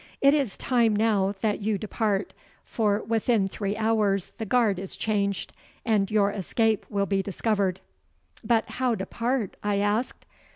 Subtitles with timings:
[0.19, 2.33] It is time now that you depart,
[2.65, 5.53] for within three hours the guard is changed,
[5.85, 7.81] and your escape will be discovered.'
[8.43, 10.25] 'But how depart?' I asked.